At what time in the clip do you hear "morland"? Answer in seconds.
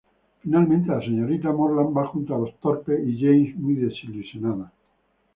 1.53-1.91